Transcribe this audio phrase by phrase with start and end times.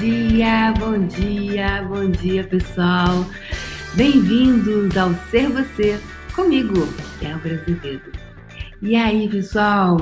[0.00, 3.26] dia, bom dia, bom dia, pessoal.
[3.94, 6.00] Bem-vindos ao Ser Você
[6.34, 6.72] comigo,
[7.20, 8.10] Débora Azevedo.
[8.80, 9.98] E aí, pessoal?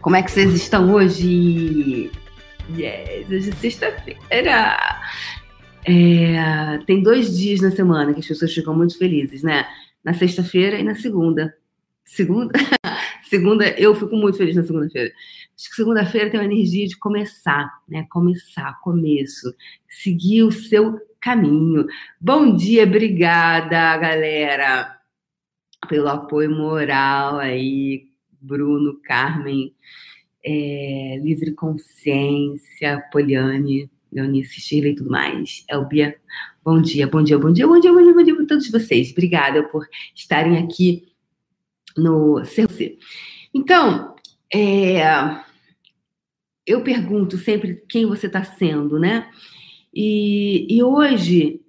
[0.00, 2.10] Como é que vocês estão hoje?
[2.76, 4.76] Yes, hoje é sexta-feira.
[5.86, 9.64] É, tem dois dias na semana que as pessoas ficam muito felizes, né?
[10.02, 11.54] Na sexta-feira e na segunda.
[12.04, 12.58] Segunda?
[13.28, 15.12] segunda, eu fico muito feliz na segunda-feira.
[15.56, 18.06] Acho que segunda-feira tem uma energia de começar, né?
[18.10, 19.54] Começar, começo.
[19.88, 21.86] Seguir o seu caminho.
[22.20, 24.98] Bom dia, obrigada, galera,
[25.88, 28.08] pelo apoio moral aí.
[28.40, 29.74] Bruno, Carmen,
[30.44, 35.64] é, Livre Consciência, Poliane, Leonice, Shirley e tudo mais.
[35.68, 36.16] Elbia,
[36.64, 39.10] bom dia, bom dia, bom dia, bom dia, bom dia, bom dia para todos vocês.
[39.10, 41.07] Obrigada por estarem aqui
[41.98, 42.98] no CRC.
[43.52, 44.14] Então,
[44.52, 45.02] é,
[46.66, 49.28] eu pergunto sempre quem você está sendo, né?
[49.92, 51.60] E, e hoje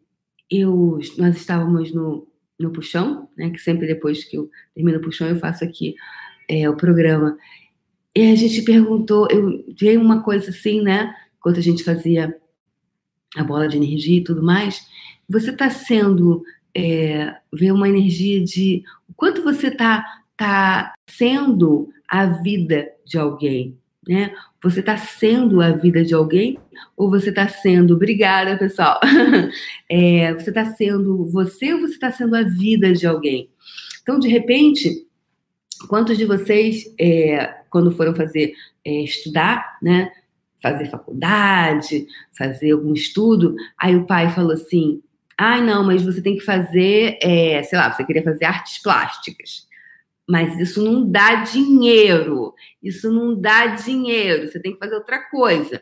[0.50, 2.28] eu, nós estávamos no,
[2.60, 3.50] no puxão, né?
[3.50, 5.96] Que sempre depois que eu termino o puxão eu faço aqui
[6.48, 7.38] é, o programa.
[8.16, 11.14] E a gente perguntou, eu veio uma coisa assim, né?
[11.38, 12.36] Enquanto a gente fazia
[13.36, 14.82] a bola de energia e tudo mais,
[15.28, 16.44] você está sendo
[16.76, 23.78] é, ver uma energia de o quanto você está tá sendo a vida de alguém,
[24.08, 24.34] né?
[24.64, 26.58] Você está sendo a vida de alguém
[26.96, 29.02] ou você está sendo, obrigada pessoal,
[29.92, 33.50] é, você está sendo você ou você está sendo a vida de alguém?
[34.02, 35.06] Então, de repente,
[35.90, 38.54] quantos de vocês, é, quando foram fazer,
[38.86, 40.10] é, estudar, né?
[40.62, 45.02] Fazer faculdade, fazer algum estudo, aí o pai falou assim:
[45.38, 48.82] ai, ah, não, mas você tem que fazer, é, sei lá, você queria fazer artes
[48.82, 49.69] plásticas
[50.30, 52.54] mas isso não dá dinheiro.
[52.84, 54.48] Isso não dá dinheiro.
[54.48, 55.82] Você tem que fazer outra coisa.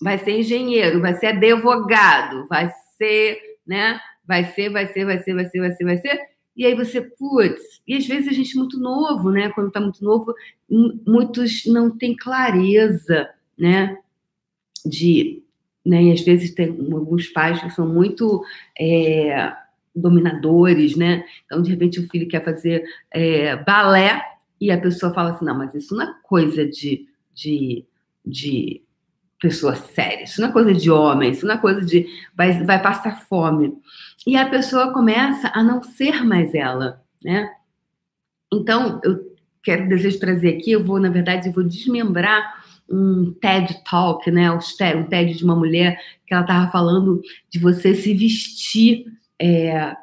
[0.00, 4.00] Vai ser engenheiro, vai ser advogado, vai ser, né?
[4.26, 6.20] Vai ser, vai ser, vai ser, vai ser, vai ser, vai ser.
[6.56, 9.50] E aí você, putz, e às vezes a gente é muito novo, né?
[9.50, 10.32] Quando tá muito novo,
[11.06, 13.98] muitos não têm clareza, né?
[14.86, 15.42] De,
[15.84, 16.02] né?
[16.04, 18.42] E às vezes tem alguns pais que são muito
[18.78, 19.52] é,
[19.94, 21.24] dominadores, né?
[21.44, 24.22] Então, de repente, o filho quer fazer é, balé
[24.60, 27.84] e a pessoa fala assim: não, mas isso não é coisa de, de,
[28.24, 28.82] de
[29.40, 32.06] pessoa séria, isso não é coisa de homem, isso não é coisa de.
[32.34, 33.74] vai, vai passar fome.
[34.26, 37.50] E a pessoa começa a não ser mais ela, né?
[38.52, 39.32] Então, eu
[39.62, 44.50] quero, desejo trazer aqui, eu vou, na verdade, eu vou desmembrar um TED Talk, né?
[44.50, 49.06] Um TED de uma mulher que ela estava falando de você se vestir
[49.42, 49.96] é,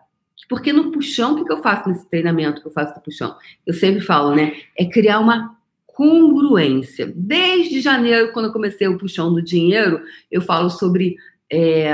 [0.49, 3.37] porque no puxão, o que, eu faço nesse treinamento que eu faço no puxão?
[3.65, 4.53] Eu sempre falo, né?
[4.77, 7.11] É criar uma congruência.
[7.15, 11.15] Desde janeiro, quando eu comecei o puxão do dinheiro, eu falo sobre
[11.49, 11.89] é,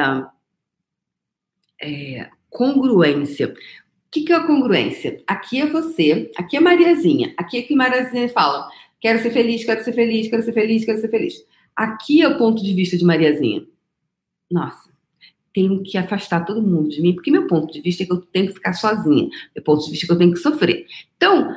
[1.81, 3.49] é, congruência.
[3.49, 3.55] O
[4.09, 5.21] que, que é a congruência?
[5.27, 8.69] Aqui é você, aqui é Mariazinha, aqui é que Mariazinha fala:
[8.99, 11.33] quero ser feliz, quero ser feliz, quero ser feliz, quero ser feliz.
[11.75, 13.65] Aqui é o ponto de vista de Mariazinha.
[14.49, 14.89] Nossa,
[15.55, 18.17] tenho que afastar todo mundo de mim, porque meu ponto de vista é que eu
[18.17, 20.85] tenho que ficar sozinha, meu ponto de vista é que eu tenho que sofrer.
[21.15, 21.55] Então,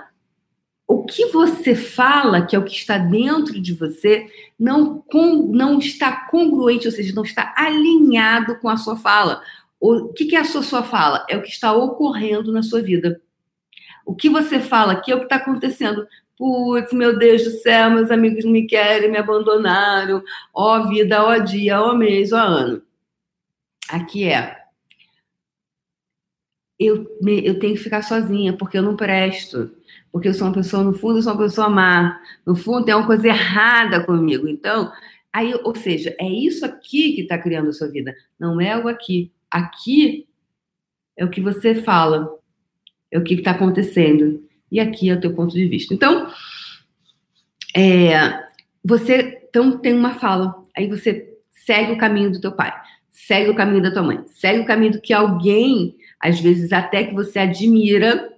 [0.87, 4.27] o que você fala, que é o que está dentro de você,
[4.59, 9.43] não, com, não está congruente, ou seja, não está alinhado com a sua fala.
[9.81, 11.27] O que, que é a sua, sua fala?
[11.29, 13.21] É o que está ocorrendo na sua vida.
[14.07, 16.07] O que você fala aqui é o que está acontecendo.
[16.39, 20.23] Putz, meu Deus do céu, meus amigos me querem, me abandonaram.
[20.55, 22.88] Ó vida, ó dia, ó mês, ó ano
[23.89, 24.59] aqui é
[26.79, 29.71] eu, eu tenho que ficar sozinha, porque eu não presto.
[30.13, 32.21] Porque eu sou uma pessoa, no fundo, eu sou uma pessoa má.
[32.47, 34.47] No fundo, tem uma coisa errada comigo.
[34.47, 34.93] Então,
[35.33, 38.15] aí, ou seja, é isso aqui que está criando a sua vida.
[38.39, 39.33] Não é o aqui.
[39.51, 40.29] Aqui
[41.17, 42.33] é o que você fala.
[43.11, 44.45] É o que está acontecendo.
[44.71, 45.93] E aqui é o teu ponto de vista.
[45.93, 46.31] Então,
[47.75, 48.47] é,
[48.85, 50.63] você então, tem uma fala.
[50.77, 52.73] Aí você segue o caminho do teu pai
[53.27, 57.15] segue o caminho da tua mãe, segue o caminho que alguém, às vezes até que
[57.15, 58.33] você admira,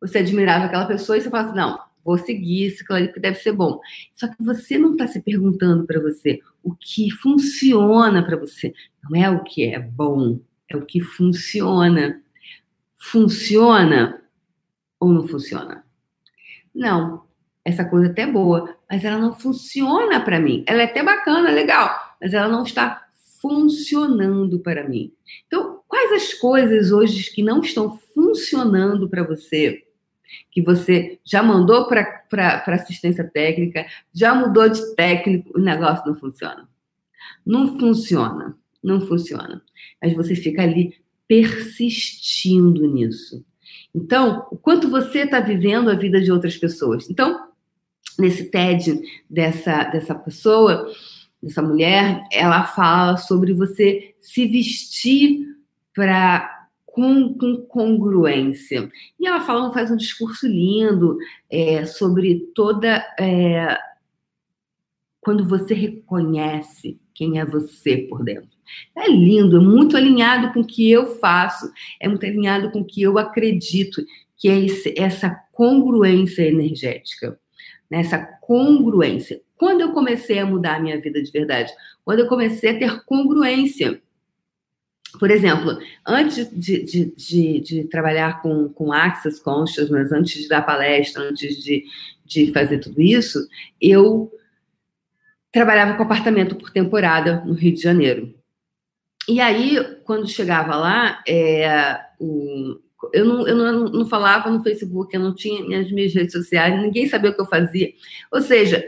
[0.00, 3.38] você admirava aquela pessoa e você fala assim, não, vou seguir isso, aquilo que deve
[3.38, 3.80] ser bom.
[4.12, 8.74] Só que você não está se perguntando para você o que funciona para você.
[9.02, 10.38] Não é o que é bom,
[10.68, 12.22] é o que funciona.
[12.96, 14.22] Funciona
[15.00, 15.84] ou não funciona?
[16.74, 17.24] Não,
[17.64, 20.64] essa coisa é até boa, mas ela não funciona para mim.
[20.66, 21.90] Ela é até bacana, legal,
[22.20, 23.07] mas ela não está
[23.40, 25.12] funcionando para mim.
[25.46, 29.84] Então, quais as coisas hoje que não estão funcionando para você?
[30.50, 36.68] Que você já mandou para assistência técnica, já mudou de técnico, o negócio não funciona.
[37.44, 38.56] Não funciona.
[38.82, 39.62] Não funciona.
[40.02, 40.94] Mas você fica ali
[41.26, 43.44] persistindo nisso.
[43.94, 47.08] Então, o quanto você está vivendo a vida de outras pessoas.
[47.10, 47.48] Então,
[48.18, 50.90] nesse TED dessa, dessa pessoa,
[51.42, 55.46] dessa mulher, ela fala sobre você se vestir
[55.94, 58.90] para com, com, congruência.
[59.20, 61.16] E ela fala, faz um discurso lindo
[61.50, 63.04] é, sobre toda.
[63.18, 63.78] É,
[65.20, 68.56] quando você reconhece quem é você por dentro.
[68.96, 71.70] É lindo, é muito alinhado com o que eu faço,
[72.00, 74.02] é muito alinhado com o que eu acredito,
[74.36, 77.38] que é esse, essa congruência energética.
[77.90, 78.00] Né?
[78.00, 79.40] Essa congruência.
[79.58, 81.72] Quando eu comecei a mudar a minha vida de verdade?
[82.04, 84.00] Quando eu comecei a ter congruência.
[85.18, 90.62] Por exemplo, antes de, de, de, de trabalhar com, com Access Consciousness, antes de dar
[90.62, 91.84] palestra, antes de,
[92.24, 93.48] de fazer tudo isso,
[93.80, 94.30] eu
[95.50, 98.34] trabalhava com apartamento por temporada no Rio de Janeiro.
[99.26, 102.78] E aí, quando chegava lá, é, o,
[103.12, 106.80] eu, não, eu não, não, falava no Facebook, eu não tinha as minhas redes sociais,
[106.80, 107.92] ninguém sabia o que eu fazia.
[108.30, 108.84] Ou seja,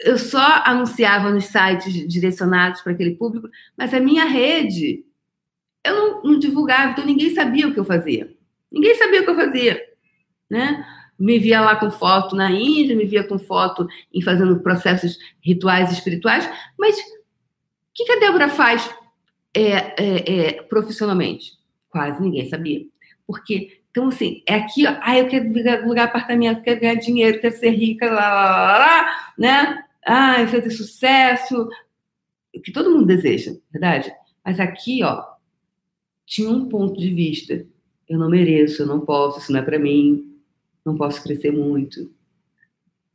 [0.00, 5.04] eu só anunciava nos sites direcionados para aquele público, mas a minha rede
[5.84, 8.34] eu não, não divulgava, então ninguém sabia o que eu fazia.
[8.70, 9.80] Ninguém sabia o que eu fazia,
[10.50, 10.84] né?
[11.18, 15.90] me via lá com foto na Índia, me via com foto em fazendo processos rituais
[15.90, 16.48] espirituais,
[16.78, 17.02] mas o
[17.94, 18.88] que, que a Débora faz
[19.54, 21.52] é, é, é, profissionalmente?
[21.88, 22.82] Quase ninguém sabia.
[23.26, 25.46] Porque, então, assim, é aqui, ó, ah, eu quero
[25.82, 29.84] alugar apartamento, quero ganhar dinheiro, quero ser rica, lá, lá, lá, lá né?
[30.06, 31.68] Ah, eu quero ter sucesso,
[32.54, 34.12] o que todo mundo deseja, verdade?
[34.44, 35.24] Mas aqui, ó,
[36.24, 37.66] tinha um ponto de vista.
[38.08, 40.38] Eu não mereço, eu não posso, isso não é para mim,
[40.84, 42.10] não posso crescer muito.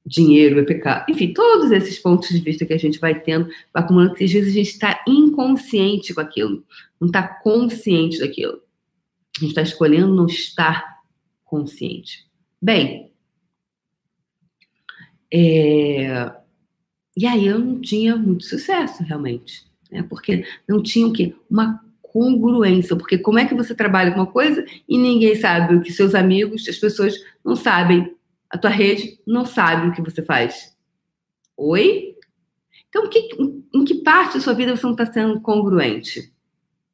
[0.06, 1.06] Dinheiro é pecado.
[1.10, 4.32] Enfim, todos esses pontos de vista que a gente vai tendo, vai acumulando, que às
[4.32, 6.66] vezes a gente está inconsciente com aquilo,
[7.00, 8.62] não está consciente daquilo.
[9.38, 11.02] A gente está escolhendo não estar
[11.46, 12.28] consciente.
[12.62, 13.14] Bem,
[15.34, 16.41] é...
[17.16, 19.66] e aí eu não tinha muito sucesso, realmente.
[19.92, 20.04] Né?
[20.04, 21.36] Porque não tinha o quê?
[21.50, 25.82] Uma congruência, porque como é que você trabalha com uma coisa e ninguém sabe o
[25.82, 28.14] que seus amigos, as pessoas não sabem,
[28.50, 30.76] a tua rede não sabe o que você faz.
[31.56, 32.16] Oi?
[32.90, 33.30] Então, que,
[33.74, 36.34] em que parte da sua vida você não está sendo congruente?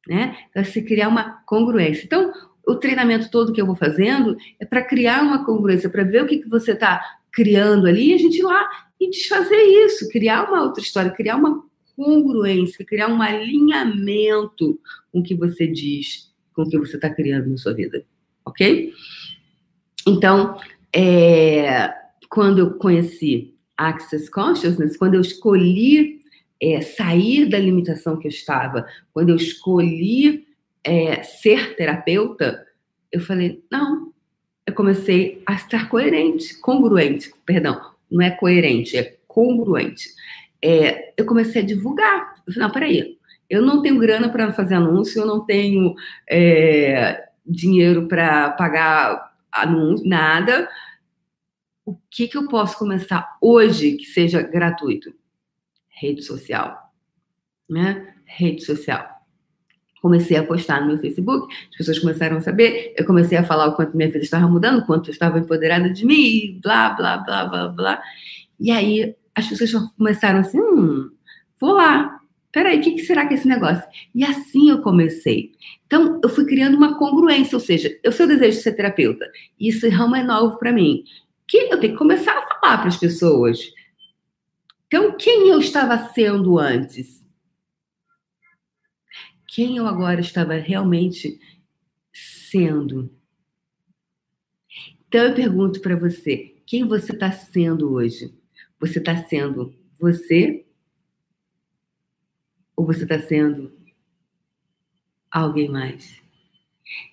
[0.06, 0.36] Né?
[0.52, 2.04] Para se criar uma congruência.
[2.04, 2.32] Então,
[2.64, 6.26] o treinamento todo que eu vou fazendo é para criar uma congruência, para ver o
[6.26, 8.68] que, que você está criando ali e a gente ir lá
[9.00, 11.64] e desfazer isso, criar uma outra história, criar uma
[11.96, 14.80] congruência, criar um alinhamento
[15.12, 18.04] com o que você diz, com o que você está criando na sua vida,
[18.44, 18.92] ok?
[20.06, 20.56] Então,
[20.94, 21.92] é,
[22.28, 26.20] quando eu conheci Access Consciousness, quando eu escolhi
[26.60, 30.46] é, sair da limitação que eu estava, quando eu escolhi
[30.82, 32.66] é, ser terapeuta,
[33.12, 34.12] eu falei, não,
[34.66, 37.80] eu comecei a estar coerente, congruente, perdão,
[38.10, 40.08] não é coerente, é congruente
[40.62, 42.34] é, eu comecei a divulgar.
[42.46, 43.18] Eu falei, não, peraí,
[43.48, 45.94] eu não tenho grana para fazer anúncio, eu não tenho
[46.28, 50.68] é, dinheiro para pagar anúncio, nada.
[51.84, 55.14] O que, que eu posso começar hoje que seja gratuito?
[55.88, 56.92] Rede social.
[57.68, 58.14] Né?
[58.24, 59.17] Rede social.
[60.08, 63.66] Comecei a postar no meu Facebook, as pessoas começaram a saber, eu comecei a falar
[63.66, 67.18] o quanto minha vida estava mudando, o quanto eu estava empoderada de mim, blá, blá,
[67.18, 68.02] blá, blá, blá.
[68.58, 71.10] E aí as pessoas começaram assim, hum,
[71.60, 72.20] vou lá.
[72.50, 73.84] Peraí, o que, que será que é esse negócio?
[74.14, 75.52] E assim eu comecei.
[75.86, 79.68] Então, eu fui criando uma congruência, ou seja, eu sou desejo de ser terapeuta, e
[79.68, 81.04] esse ramo é novo para mim.
[81.46, 83.58] Que eu tenho que começar a falar para as pessoas.
[84.86, 87.17] Então, quem eu estava sendo antes?
[89.48, 91.40] Quem eu agora estava realmente
[92.12, 93.10] sendo?
[95.08, 98.32] Então, eu pergunto para você: quem você está sendo hoje?
[98.78, 100.66] Você está sendo você
[102.76, 103.72] ou você está sendo
[105.30, 106.20] alguém mais?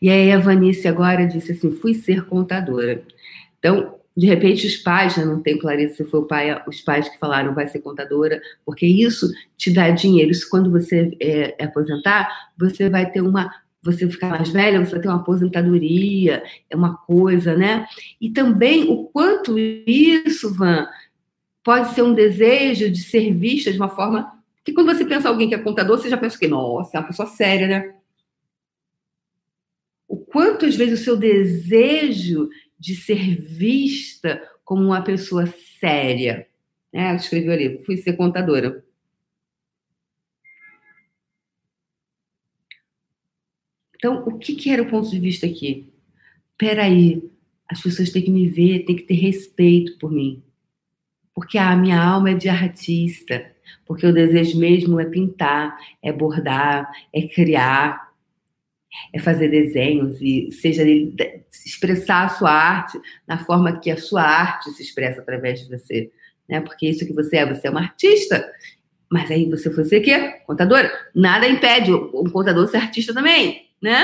[0.02, 3.08] E aí a Vanice agora disse assim: fui ser contadora.
[3.58, 7.10] Então, de repente, os pais, né, não tem clareza se foi o pai, os pais
[7.10, 10.32] que falaram vai ser contadora, porque isso te dá dinheiro.
[10.32, 13.52] Isso quando você é, é aposentar, você vai ter uma
[13.84, 17.86] você ficar mais velha, você vai ter uma aposentadoria, é uma coisa, né?
[18.20, 20.88] E também o quanto isso, Van,
[21.64, 24.32] pode ser um desejo de ser vista de uma forma
[24.64, 27.08] que quando você pensa alguém que é contador, você já pensa que, nossa, é uma
[27.08, 27.94] pessoa séria, né?
[30.40, 32.50] Às vezes o seu desejo
[32.80, 35.46] de ser vista como uma pessoa
[35.80, 36.48] séria.
[36.92, 37.08] Né?
[37.10, 38.84] Ela escreveu ali, fui ser contadora.
[43.96, 45.92] Então, o que, que era o ponto de vista aqui?
[46.58, 47.24] Peraí,
[47.68, 50.44] as pessoas têm que me ver, têm que ter respeito por mim.
[51.34, 53.52] Porque a minha alma é de artista.
[53.86, 58.05] Porque o desejo mesmo é pintar, é bordar, é criar,
[59.14, 60.84] é fazer desenhos e seja
[61.66, 66.12] expressar a sua arte na forma que a sua arte se expressa através de você,
[66.48, 66.62] né?
[66.62, 68.46] Porque isso que você é, você é uma artista.
[69.10, 70.42] Mas aí você foi ser quê?
[70.46, 70.92] Contadora.
[71.14, 74.04] Nada impede um contador ser artista também, né?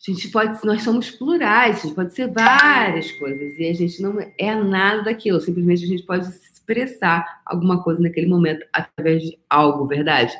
[0.00, 4.00] A gente pode, nós somos plurais, a gente pode ser várias coisas e a gente
[4.00, 5.40] não é nada daquilo.
[5.40, 10.34] Simplesmente a gente pode expressar alguma coisa naquele momento através de algo, verdade?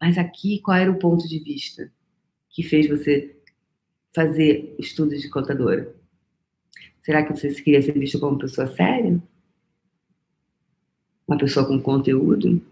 [0.00, 1.90] Mas aqui, qual era o ponto de vista
[2.52, 3.34] que fez você
[4.14, 5.94] fazer estudos de contadora?
[7.02, 9.20] Será que você queria ser visto como uma pessoa séria?
[11.26, 12.62] Uma pessoa com conteúdo?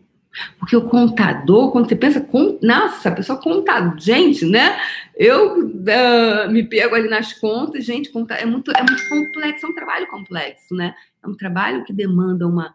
[0.58, 2.24] Porque o contador, quando você pensa,
[2.62, 4.78] nossa, a pessoa contador, gente, né?
[5.16, 9.68] Eu uh, me pego ali nas contas, gente, conta, é, muito, é muito complexo, é
[9.68, 10.94] um trabalho complexo, né?
[11.22, 12.74] É um trabalho que demanda uma.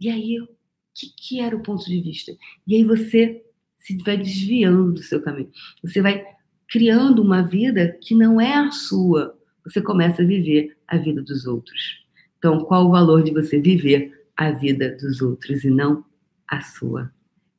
[0.00, 0.48] E aí, o
[0.94, 2.32] que, que era o ponto de vista?
[2.66, 3.44] E aí você
[3.82, 5.50] se vai desviando do seu caminho.
[5.82, 6.24] Você vai
[6.68, 9.36] criando uma vida que não é a sua.
[9.64, 12.02] Você começa a viver a vida dos outros.
[12.38, 16.04] Então, qual o valor de você viver a vida dos outros e não
[16.48, 17.12] a sua.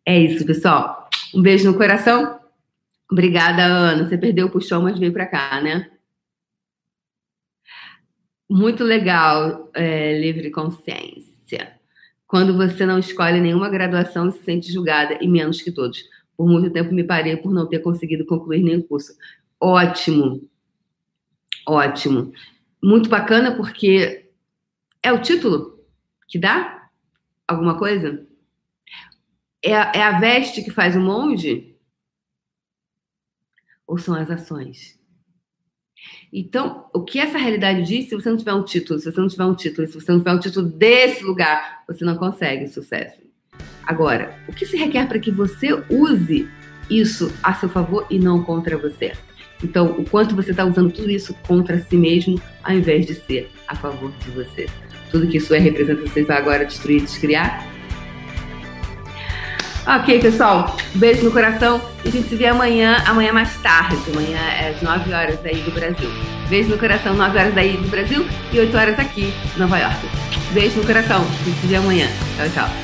[0.05, 1.09] É isso, pessoal.
[1.33, 2.39] Um beijo no coração.
[3.11, 4.07] Obrigada, Ana.
[4.07, 5.89] Você perdeu o puxão, mas veio para cá, né?
[8.49, 11.32] Muito legal, é, livre consciência.
[12.33, 16.03] Quando você não escolhe nenhuma graduação se sente julgada, e menos que todos.
[16.35, 19.15] Por muito tempo me parei por não ter conseguido concluir nenhum curso.
[19.61, 20.49] Ótimo.
[21.67, 22.33] Ótimo.
[22.83, 24.31] Muito bacana porque
[25.03, 25.79] é o título
[26.27, 26.89] que dá
[27.47, 28.27] alguma coisa?
[29.63, 31.77] É é a veste que faz o monge?
[33.85, 34.99] Ou são as ações?
[36.31, 39.27] Então, o que essa realidade diz, se você não tiver um título, se você não
[39.27, 43.21] tiver um título, se você não tiver um título desse lugar, você não consegue sucesso.
[43.85, 46.47] Agora, o que se requer para que você use
[46.89, 49.13] isso a seu favor e não contra você?
[49.63, 53.49] Então, o quanto você está usando tudo isso contra si mesmo, ao invés de ser
[53.67, 54.67] a favor de você.
[55.09, 57.72] Tudo que isso é representa, você vai agora destruir, descriar?
[59.85, 60.75] Ok, pessoal.
[60.95, 61.81] Beijo no coração.
[62.05, 63.97] E a gente se vê amanhã, amanhã mais tarde.
[64.11, 66.09] Amanhã é às 9 horas aí do Brasil.
[66.49, 69.97] Beijo no coração, 9 horas daí do Brasil e 8 horas aqui, Nova York.
[70.51, 71.21] Beijo no coração.
[71.21, 72.07] A gente se vê amanhã.
[72.37, 72.82] Tchau, tchau.